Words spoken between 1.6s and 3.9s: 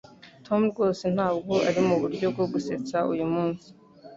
ari muburyo bwo gusetsa uyumunsi.